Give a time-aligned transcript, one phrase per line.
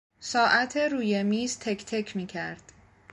[0.19, 2.61] ساعت روی میز تک تک میکرد.